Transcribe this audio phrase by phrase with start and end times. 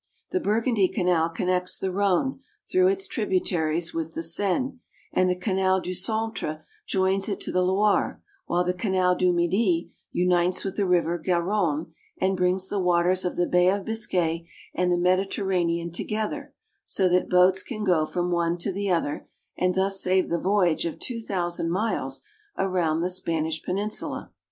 [0.31, 4.79] The Burgundy Canal connects the Rhone, through its tributaries, with the Seine,
[5.13, 9.91] and the Canal du Centre joins it to the Loire, while the Canal du Midi
[10.11, 14.91] unites with the river Garonne and brings the waters of the Bay of Biscay and
[14.91, 16.55] the Mediterranean together,
[16.87, 20.83] so that boats can go from one to the other and thus save the voyage
[20.87, 22.23] of two thousand miles
[22.57, 24.31] around the Spanish Peninsula.